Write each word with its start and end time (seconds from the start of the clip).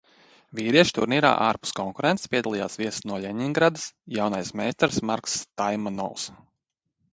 Vīriešu 0.59 0.93
turnīrā 0.97 1.29
ārpus 1.47 1.73
konkurences 1.79 2.31
piedalījās 2.35 2.79
viesis 2.81 3.05
no 3.11 3.21
Ļeņingradas, 3.27 3.85
jaunais 4.17 4.53
meistars 4.63 5.01
Marks 5.13 5.39
Taimanovs. 5.47 6.29